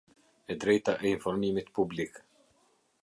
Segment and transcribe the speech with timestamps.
[0.51, 2.13] E drejta e informimit publik.